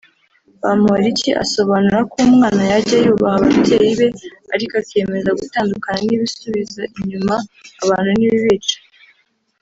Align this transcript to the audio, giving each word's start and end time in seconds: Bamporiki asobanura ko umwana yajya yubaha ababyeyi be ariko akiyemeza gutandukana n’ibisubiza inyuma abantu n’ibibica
Bamporiki 0.61 1.29
asobanura 1.43 1.99
ko 2.11 2.15
umwana 2.27 2.61
yajya 2.71 2.97
yubaha 3.05 3.35
ababyeyi 3.39 3.91
be 3.99 4.07
ariko 4.53 4.73
akiyemeza 4.81 5.29
gutandukana 5.39 5.99
n’ibisubiza 6.07 6.81
inyuma 6.99 7.33
abantu 7.83 8.11
n’ibibica 8.15 8.77